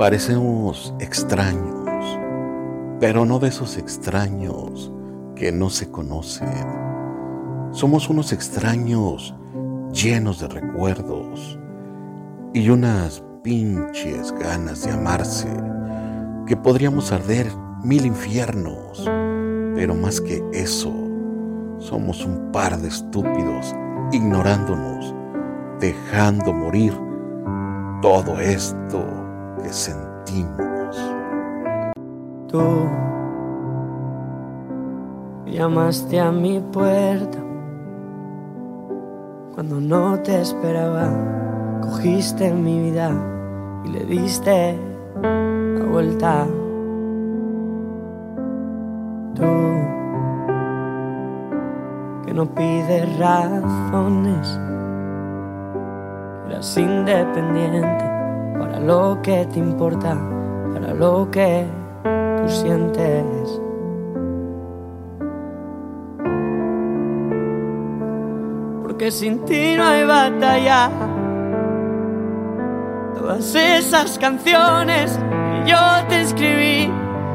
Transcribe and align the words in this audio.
Parecemos 0.00 0.94
extraños, 0.98 2.18
pero 3.00 3.26
no 3.26 3.38
de 3.38 3.48
esos 3.48 3.76
extraños 3.76 4.90
que 5.36 5.52
no 5.52 5.68
se 5.68 5.90
conocen. 5.90 6.48
Somos 7.72 8.08
unos 8.08 8.32
extraños 8.32 9.34
llenos 9.92 10.40
de 10.40 10.48
recuerdos 10.48 11.58
y 12.54 12.70
unas 12.70 13.22
pinches 13.42 14.32
ganas 14.32 14.86
de 14.86 14.92
amarse 14.92 15.54
que 16.46 16.56
podríamos 16.56 17.12
arder 17.12 17.48
mil 17.84 18.06
infiernos, 18.06 19.04
pero 19.74 19.94
más 19.94 20.22
que 20.22 20.42
eso, 20.54 20.94
somos 21.76 22.24
un 22.24 22.50
par 22.52 22.78
de 22.78 22.88
estúpidos 22.88 23.74
ignorándonos, 24.12 25.14
dejando 25.78 26.54
morir 26.54 26.98
todo 28.00 28.40
esto 28.40 29.19
sentimos. 29.72 31.14
Tú 32.48 32.88
llamaste 35.46 36.20
a 36.20 36.30
mi 36.32 36.60
puerta 36.60 37.38
cuando 39.54 39.80
no 39.80 40.18
te 40.20 40.40
esperaba, 40.40 41.10
cogiste 41.82 42.52
mi 42.52 42.90
vida 42.90 43.12
y 43.84 43.88
le 43.90 44.04
diste 44.04 44.78
la 45.22 45.84
vuelta. 45.84 46.46
Tú 49.34 49.42
que 52.26 52.34
no 52.34 52.46
pides 52.46 53.18
razones, 53.18 54.60
eras 56.48 56.76
independiente 56.76 58.19
para 58.60 58.78
lo 58.78 59.18
que 59.22 59.46
te 59.46 59.58
importa, 59.58 60.14
para 60.74 60.92
lo 60.92 61.30
que 61.30 61.66
tú 62.04 62.48
sientes. 62.50 63.24
Porque 68.82 69.10
sin 69.10 69.42
ti 69.46 69.74
no 69.76 69.84
hay 69.84 70.04
batalla. 70.04 70.90
Todas 73.14 73.54
esas 73.54 74.18
canciones 74.18 75.18
que 75.18 75.70
yo 75.70 75.78
te 76.08 76.20
escribí 76.20 76.92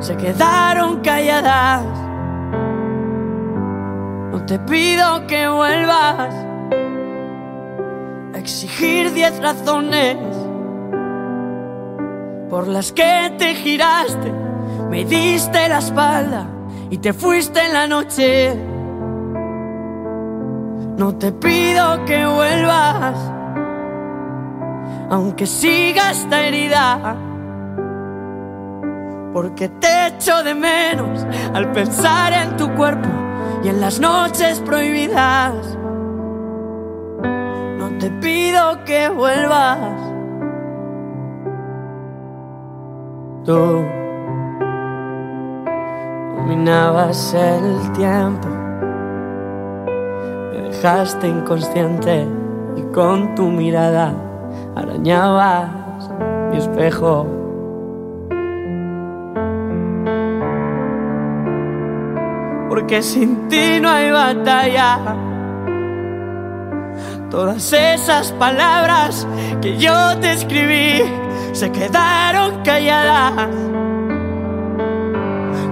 se 0.00 0.16
quedaron 0.18 1.00
calladas. 1.00 1.82
No 4.32 4.44
te 4.44 4.58
pido 4.58 5.26
que 5.26 5.48
vuelvas 5.48 6.34
a 8.34 8.38
exigir 8.38 9.14
diez 9.14 9.40
razones 9.40 10.35
por 12.48 12.68
las 12.68 12.92
que 12.92 13.32
te 13.38 13.54
giraste, 13.54 14.32
me 14.90 15.04
diste 15.04 15.68
la 15.68 15.78
espalda 15.78 16.46
y 16.90 16.98
te 16.98 17.12
fuiste 17.12 17.60
en 17.64 17.72
la 17.72 17.86
noche. 17.86 18.54
No 20.96 21.14
te 21.16 21.32
pido 21.32 22.04
que 22.04 22.24
vuelvas, 22.26 23.16
aunque 25.10 25.46
siga 25.46 26.12
esta 26.12 26.46
herida, 26.46 27.16
porque 29.32 29.68
te 29.68 30.06
echo 30.06 30.42
de 30.42 30.54
menos 30.54 31.26
al 31.52 31.72
pensar 31.72 32.32
en 32.32 32.56
tu 32.56 32.72
cuerpo 32.74 33.08
y 33.62 33.68
en 33.68 33.80
las 33.80 34.00
noches 34.00 34.60
prohibidas. 34.60 35.54
No 37.78 37.98
te 37.98 38.10
pido 38.10 38.84
que 38.84 39.08
vuelvas 39.08 40.15
Tú 43.46 43.84
dominabas 46.36 47.32
el 47.32 47.92
tiempo, 47.92 48.48
me 50.50 50.62
dejaste 50.62 51.28
inconsciente 51.28 52.26
y 52.74 52.82
con 52.92 53.36
tu 53.36 53.44
mirada 53.44 54.12
arañabas 54.74 55.70
mi 56.50 56.56
espejo. 56.56 57.24
Porque 62.68 63.00
sin 63.00 63.46
ti 63.46 63.78
no 63.80 63.90
hay 63.90 64.10
batalla. 64.10 64.98
Todas 67.30 67.72
esas 67.72 68.32
palabras 68.32 69.24
que 69.62 69.76
yo 69.76 70.18
te 70.18 70.32
escribí 70.32 71.25
se 71.56 71.72
quedaron 71.72 72.62
calladas. 72.62 73.48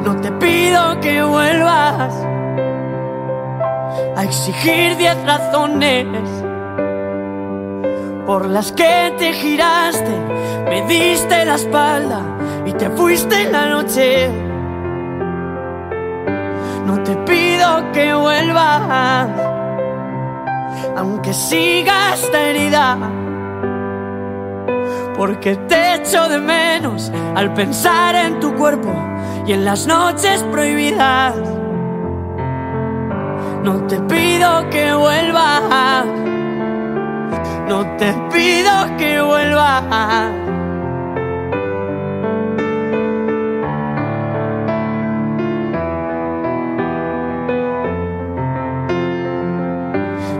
No 0.02 0.16
te 0.22 0.32
pido 0.32 0.98
que 1.02 1.22
vuelvas 1.22 2.14
a 4.16 4.24
exigir 4.24 4.96
diez 4.96 5.22
razones 5.26 6.06
por 8.24 8.46
las 8.46 8.72
que 8.72 9.14
te 9.18 9.34
giraste, 9.34 10.16
me 10.70 10.86
diste 10.86 11.44
la 11.44 11.56
espalda 11.56 12.22
y 12.64 12.72
te 12.72 12.88
fuiste 12.88 13.42
en 13.42 13.52
la 13.52 13.68
noche. 13.68 14.30
No 16.86 17.02
te 17.02 17.14
pido 17.26 17.92
que 17.92 18.14
vuelvas, 18.14 19.28
aunque 20.96 21.34
siga 21.34 22.14
esta 22.14 22.40
herida 22.40 23.23
porque 25.16 25.56
te 25.56 25.94
echo 25.94 26.28
de 26.28 26.38
menos 26.38 27.10
al 27.34 27.52
pensar 27.54 28.14
en 28.14 28.40
tu 28.40 28.54
cuerpo 28.54 28.92
y 29.46 29.52
en 29.52 29.64
las 29.64 29.86
noches 29.86 30.42
prohibidas. 30.50 31.34
No 33.62 33.86
te 33.86 33.98
pido 34.00 34.68
que 34.70 34.92
vuelvas, 34.94 36.06
no 37.68 37.96
te 37.96 38.12
pido 38.32 38.96
que 38.98 39.20
vuelvas. 39.20 39.84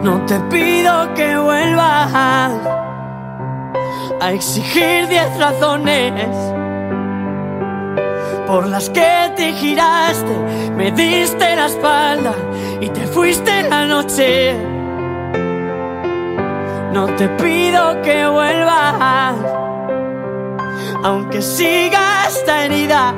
No 0.02 0.20
te 0.26 0.38
pido 0.50 1.14
que 1.14 1.38
vuelvas 1.38 2.93
a 4.20 4.32
exigir 4.32 5.08
diez 5.08 5.36
razones 5.38 6.54
por 8.46 8.68
las 8.68 8.90
que 8.90 9.32
te 9.36 9.52
giraste, 9.52 10.36
me 10.76 10.90
diste 10.92 11.56
la 11.56 11.66
espalda 11.66 12.34
y 12.80 12.88
te 12.90 13.06
fuiste 13.06 13.60
en 13.60 13.70
la 13.70 13.86
noche. 13.86 14.54
No 16.92 17.06
te 17.16 17.28
pido 17.28 18.00
que 18.02 18.26
vuelvas, 18.26 19.34
aunque 21.02 21.40
siga 21.42 22.26
esta 22.28 22.66
herida, 22.66 23.14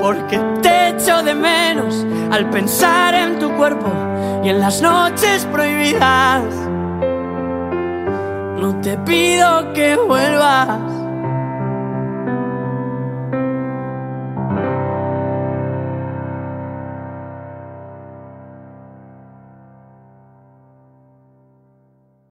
porque 0.00 0.38
te 0.62 0.88
echo 0.88 1.22
de 1.22 1.34
menos 1.34 2.06
al 2.30 2.48
pensar 2.50 3.14
en 3.14 3.38
tu 3.38 3.52
cuerpo 3.56 3.92
y 4.42 4.48
en 4.48 4.58
las 4.58 4.80
noches 4.80 5.46
prohibidas. 5.52 6.42
No 8.58 8.80
te 8.80 8.98
pido 8.98 9.72
que 9.72 9.96
vuelvas 9.96 10.80